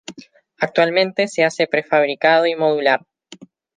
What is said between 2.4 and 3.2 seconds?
y modular.